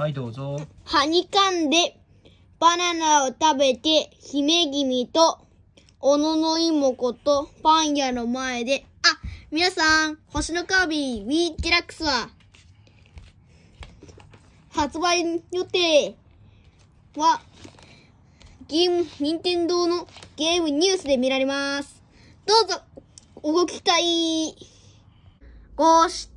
[0.00, 0.56] はい、どうぞ。
[0.84, 2.00] はにかんで、
[2.58, 5.40] バナナを食べて、姫君と、
[5.98, 12.30] 小野の妹子とパン屋の前で、あ、皆さん、星のカービィ、ウィーデラックスは、
[14.70, 16.16] 発売予定
[17.16, 17.42] は、
[18.68, 22.02] ゲーム、任天堂のゲームニュースで見られます。
[22.46, 22.80] どうぞ、
[23.42, 24.56] おご期待
[25.76, 26.30] ご視